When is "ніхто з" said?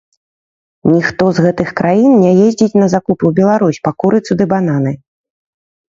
0.93-1.43